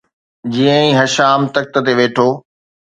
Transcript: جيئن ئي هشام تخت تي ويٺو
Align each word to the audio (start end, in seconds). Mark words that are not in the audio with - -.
جيئن 0.55 0.77
ئي 0.85 0.89
هشام 0.99 1.39
تخت 1.55 1.73
تي 1.85 1.93
ويٺو 1.99 2.29